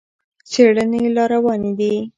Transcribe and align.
څېړنې 0.51 1.03
لا 1.15 1.23
روانې 1.33 1.71
دي. 1.79 1.93